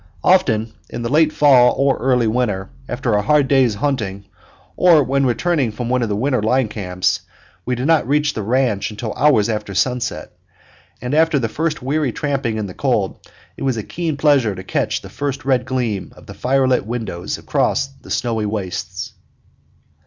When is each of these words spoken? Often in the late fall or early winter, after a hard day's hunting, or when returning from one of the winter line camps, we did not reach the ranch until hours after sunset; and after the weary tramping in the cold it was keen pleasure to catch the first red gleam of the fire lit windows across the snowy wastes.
Often 0.23 0.73
in 0.89 1.03
the 1.03 1.11
late 1.11 1.31
fall 1.31 1.75
or 1.77 1.95
early 1.99 2.25
winter, 2.25 2.71
after 2.89 3.13
a 3.13 3.21
hard 3.21 3.47
day's 3.47 3.75
hunting, 3.75 4.25
or 4.75 5.03
when 5.03 5.27
returning 5.27 5.71
from 5.71 5.89
one 5.89 6.01
of 6.01 6.09
the 6.09 6.15
winter 6.15 6.41
line 6.41 6.69
camps, 6.69 7.19
we 7.67 7.75
did 7.75 7.85
not 7.85 8.07
reach 8.07 8.33
the 8.33 8.41
ranch 8.41 8.89
until 8.89 9.13
hours 9.13 9.47
after 9.47 9.75
sunset; 9.75 10.31
and 11.03 11.13
after 11.13 11.37
the 11.37 11.77
weary 11.83 12.11
tramping 12.11 12.57
in 12.57 12.65
the 12.65 12.73
cold 12.73 13.19
it 13.55 13.61
was 13.61 13.77
keen 13.89 14.17
pleasure 14.17 14.55
to 14.55 14.63
catch 14.63 15.01
the 15.03 15.09
first 15.11 15.45
red 15.45 15.65
gleam 15.65 16.11
of 16.15 16.25
the 16.25 16.33
fire 16.33 16.67
lit 16.67 16.83
windows 16.87 17.37
across 17.37 17.85
the 17.85 18.09
snowy 18.09 18.47
wastes. 18.47 19.13